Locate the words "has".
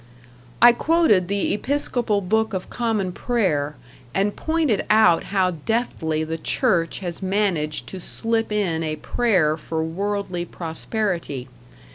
7.01-7.21